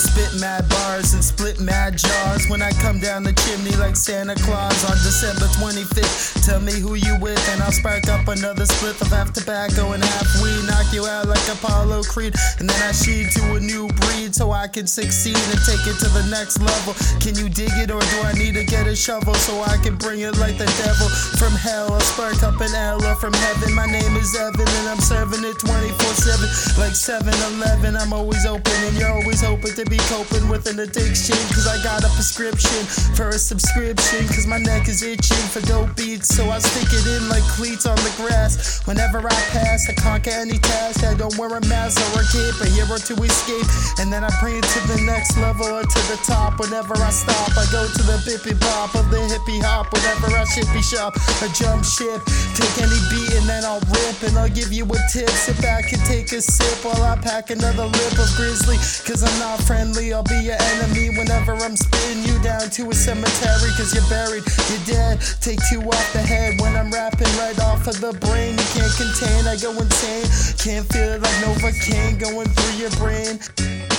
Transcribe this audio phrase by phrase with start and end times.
[0.00, 2.48] spit mad bars and split mad jars.
[2.48, 6.44] When I come down the chimney like Santa Claus on December 25th.
[6.44, 10.02] Tell me who you with, and I'll spark up another split of half tobacco and
[10.02, 10.64] half weed.
[10.66, 14.52] Knock you out like Apollo Creed, and then I sheed to a new breed so
[14.52, 16.94] I can succeed and take it to the next level.
[17.20, 19.96] Can you dig it, or do I need to get a shovel so I can
[19.96, 21.92] bring it like the devil from hell?
[21.92, 23.74] I'll spark up an L from heaven.
[23.74, 25.99] My name is Evan, and I'm serving it 24
[26.40, 27.96] 7 like 7 Eleven.
[27.96, 31.36] I'm always open, and you're always hoping to be coping with an addiction.
[31.52, 34.26] Cause I got a prescription for a subscription.
[34.28, 37.86] Cause my neck is itching for dope beats, so I stick it in like cleats
[37.86, 38.86] on the grass.
[38.86, 41.04] Whenever I pass, I conquer any task.
[41.04, 43.66] I don't wear a mask or a cape, a hero to escape.
[43.98, 46.60] And then I it to the next level or to the top.
[46.60, 49.92] Whenever I stop, I go to the bippy bop of the hippie hop.
[49.92, 51.14] Whenever I shippy shop,
[51.44, 52.24] I jump ship.
[52.56, 55.28] Take any beat and then I'll rip and I'll give you a tip.
[55.30, 58.76] Sit back and take a sip while I pack another lip of grizzly.
[59.06, 62.94] Cause I'm not friendly, I'll be your enemy whenever I'm spitting you down to a
[62.94, 63.70] cemetery.
[63.76, 65.20] Cause you're buried, you're dead.
[65.40, 68.52] Take two off the head when I'm rapping right off of the brain.
[68.52, 70.54] You can't contain, I go insane.
[70.58, 73.89] Can't feel it like Novocaine going through your brain.